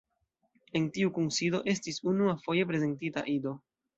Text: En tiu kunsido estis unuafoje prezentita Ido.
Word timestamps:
En 0.79 0.87
tiu 0.95 1.11
kunsido 1.17 1.59
estis 1.75 2.01
unuafoje 2.13 2.65
prezentita 2.73 3.27
Ido. 3.37 3.55